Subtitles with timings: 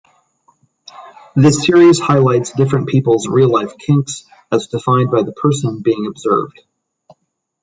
[1.35, 6.59] This series highlights different people's real-life kinks, as defined by the person being observed.